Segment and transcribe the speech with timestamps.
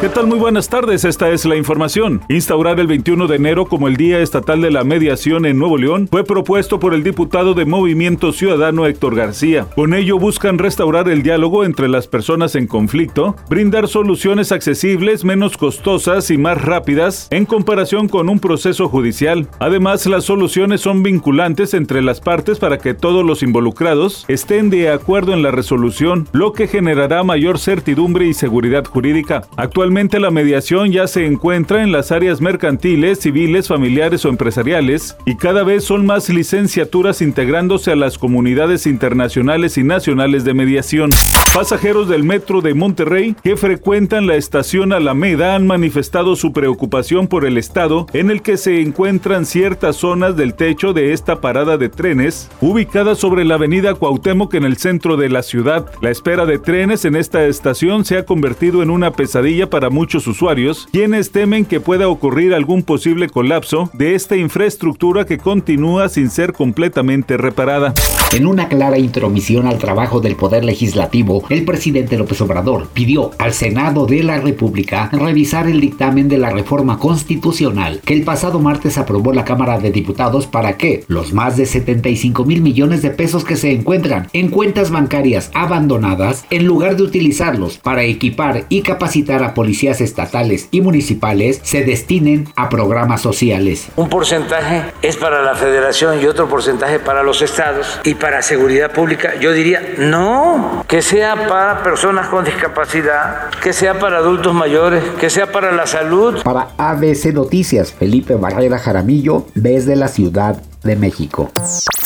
[0.00, 0.26] ¿Qué tal?
[0.26, 2.22] Muy buenas tardes, esta es la información.
[2.30, 6.08] Instaurar el 21 de enero como el Día Estatal de la Mediación en Nuevo León
[6.10, 9.66] fue propuesto por el diputado de Movimiento Ciudadano Héctor García.
[9.74, 15.58] Con ello buscan restaurar el diálogo entre las personas en conflicto, brindar soluciones accesibles, menos
[15.58, 19.48] costosas y más rápidas en comparación con un proceso judicial.
[19.58, 24.88] Además, las soluciones son vinculantes entre las partes para que todos los involucrados estén de
[24.88, 29.42] acuerdo en la resolución, lo que generará mayor certidumbre y seguridad jurídica.
[29.58, 35.16] Actualmente Actualmente la mediación ya se encuentra en las áreas mercantiles, civiles, familiares o empresariales
[35.26, 41.10] y cada vez son más licenciaturas integrándose a las comunidades internacionales y nacionales de mediación.
[41.52, 47.44] Pasajeros del metro de Monterrey que frecuentan la estación Alameda han manifestado su preocupación por
[47.44, 51.88] el estado en el que se encuentran ciertas zonas del techo de esta parada de
[51.88, 55.90] trenes, ubicada sobre la avenida Cuauhtémoc en el centro de la ciudad.
[56.00, 60.26] La espera de trenes en esta estación se ha convertido en una pesadilla para muchos
[60.26, 66.28] usuarios, quienes temen que pueda ocurrir algún posible colapso de esta infraestructura que continúa sin
[66.28, 67.94] ser completamente reparada.
[68.32, 73.52] En una clara intromisión al trabajo del Poder Legislativo, el presidente López Obrador pidió al
[73.52, 78.98] Senado de la República revisar el dictamen de la reforma constitucional que el pasado martes
[78.98, 83.44] aprobó la Cámara de Diputados para que los más de 75 mil millones de pesos
[83.44, 89.42] que se encuentran en cuentas bancarias abandonadas, en lugar de utilizarlos para equipar y capacitar
[89.42, 93.88] a policías estatales y municipales se destinen a programas sociales.
[93.96, 98.92] Un porcentaje es para la federación y otro porcentaje para los estados y para seguridad
[98.92, 99.34] pública.
[99.40, 105.30] Yo diría, no, que sea para personas con discapacidad, que sea para adultos mayores, que
[105.30, 106.40] sea para la salud.
[106.44, 111.50] Para ABC Noticias, Felipe Barrera Jaramillo, desde la Ciudad de México.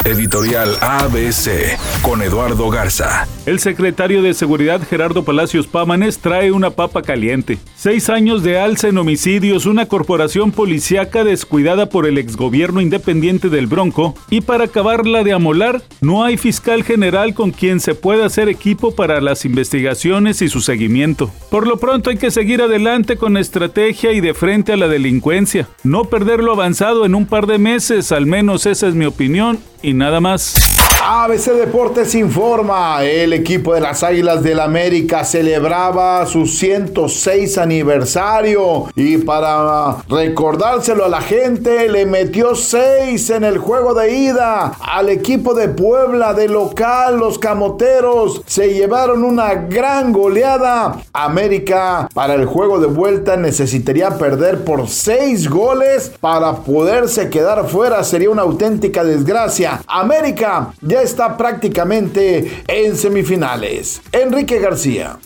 [0.05, 3.27] Editorial ABC con Eduardo Garza.
[3.47, 7.59] El secretario de Seguridad Gerardo Palacios Pámanes trae una papa caliente.
[7.75, 13.67] Seis años de alza en homicidios, una corporación policíaca descuidada por el exgobierno independiente del
[13.67, 18.49] Bronco y para acabarla de amolar, no hay fiscal general con quien se pueda hacer
[18.51, 21.31] equipo para las investigaciones y su seguimiento.
[21.51, 25.69] Por lo pronto hay que seguir adelante con estrategia y de frente a la delincuencia.
[25.83, 29.59] No perder lo avanzado en un par de meses, al menos esa es mi opinión
[29.85, 30.55] y nada más.
[31.07, 39.19] ABC Deportes informa, el equipo de las Águilas del América celebraba su 106 aniversario y
[39.19, 45.53] para recordárselo a la gente le metió 6 en el juego de ida al equipo
[45.53, 51.03] de Puebla de local, los Camoteros se llevaron una gran goleada.
[51.13, 58.03] América para el juego de vuelta necesitaría perder por 6 goles para poderse quedar fuera,
[58.05, 59.74] sería una auténtica desgracia.
[59.87, 64.03] América ya está prácticamente en semifinales.
[64.13, 65.19] Enrique García.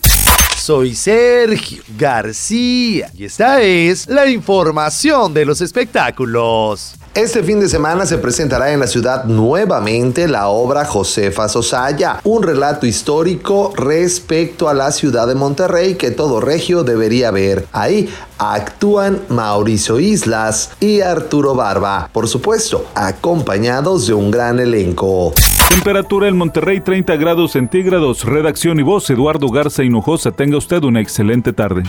[0.57, 6.98] Soy Sergio García y esta es la información de los espectáculos.
[7.19, 12.43] Este fin de semana se presentará en la ciudad nuevamente la obra Josefa Sosaya, un
[12.43, 17.67] relato histórico respecto a la ciudad de Monterrey que todo regio debería ver.
[17.73, 25.33] Ahí actúan Mauricio Islas y Arturo Barba, por supuesto, acompañados de un gran elenco.
[25.67, 28.23] Temperatura en Monterrey 30 grados centígrados.
[28.23, 30.31] Redacción y voz Eduardo Garza Hinojosa.
[30.31, 31.83] Tenga usted una excelente tarde.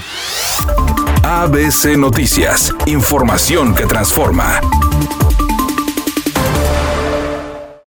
[1.23, 2.75] ABC Noticias.
[2.87, 4.61] Información que transforma.